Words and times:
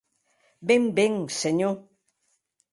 Ben, 0.67 0.83
ben, 0.95 1.13
senhor! 1.41 1.77